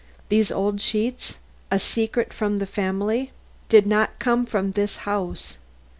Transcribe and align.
These 0.29 0.49
old 0.51 0.81
sheets 0.81 1.37
a 1.69 1.77
secret 1.77 2.33
from 2.33 2.57
the 2.57 2.65
family 2.65 3.31
did 3.69 3.85
not 3.85 4.17
come 4.17 4.47
from 4.47 4.71
this 4.71 4.95
house. 5.05 5.57